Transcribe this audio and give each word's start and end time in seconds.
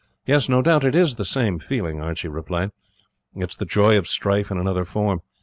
"No 0.49 0.63
doubt 0.63 0.83
it 0.83 0.95
is 0.95 1.13
the 1.13 1.23
same 1.25 1.59
feeling," 1.59 2.01
Archie 2.01 2.27
replied; 2.27 2.71
"it 3.37 3.51
is 3.51 3.55
the 3.57 3.65
joy 3.65 3.99
of 3.99 4.07
strife 4.07 4.49
in 4.49 4.57
another 4.57 4.83
form. 4.83 5.21